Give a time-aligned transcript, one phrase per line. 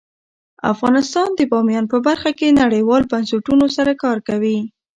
[0.73, 4.57] افغانستان د بامیان په برخه کې نړیوالو بنسټونو سره کار کوي.